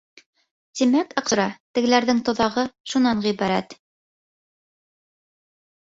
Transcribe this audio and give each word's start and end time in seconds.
Тимәк, 0.79 1.13
Аҡсура, 1.21 1.45
тегеләрҙең 1.79 2.23
тоҙағы 2.31 2.65
шунан 2.95 3.25
ғибәрәт. 3.29 3.79